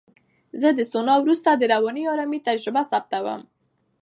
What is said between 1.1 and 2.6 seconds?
وروسته د رواني آرامۍ